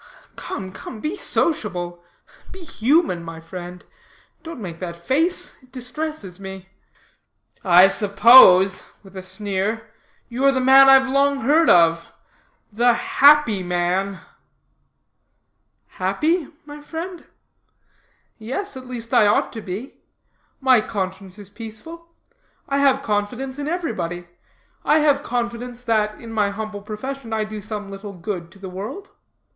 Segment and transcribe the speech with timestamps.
[0.35, 2.03] "Come, come, be sociable
[2.51, 3.85] be human, my friend.
[4.41, 6.69] Don't make that face; it distresses me."
[7.63, 9.91] "I suppose," with a sneer,
[10.27, 12.07] "you are the man I've long heard of
[12.73, 14.21] The Happy Man."
[15.85, 16.47] "Happy?
[16.65, 17.25] my friend.
[18.39, 19.97] Yes, at least I ought to be.
[20.59, 22.07] My conscience is peaceful.
[22.67, 24.27] I have confidence in everybody.
[24.83, 28.67] I have confidence that, in my humble profession, I do some little good to the
[28.67, 29.11] world.